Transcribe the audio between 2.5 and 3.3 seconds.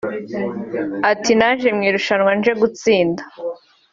gutsinda